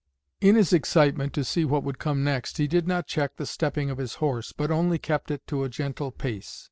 In 0.41 0.55
his 0.55 0.73
excitement 0.73 1.31
to 1.33 1.43
see 1.43 1.63
what 1.63 1.83
would 1.83 1.99
come 1.99 2.23
next, 2.23 2.57
he 2.57 2.65
did 2.65 2.87
not 2.87 3.05
check 3.05 3.35
the 3.35 3.45
stepping 3.45 3.91
of 3.91 3.99
his 3.99 4.15
horse, 4.15 4.51
but 4.51 4.71
only 4.71 4.97
kept 4.97 5.29
it 5.29 5.45
to 5.45 5.63
a 5.63 5.69
gentle 5.69 6.09
pace. 6.09 6.59